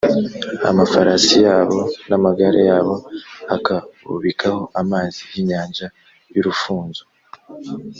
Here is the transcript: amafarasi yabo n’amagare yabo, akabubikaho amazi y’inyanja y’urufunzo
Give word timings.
amafarasi 0.69 1.35
yabo 1.47 1.79
n’amagare 2.09 2.61
yabo, 2.69 2.95
akabubikaho 3.55 4.61
amazi 4.81 5.19
y’inyanja 5.31 5.87
y’urufunzo 6.33 7.03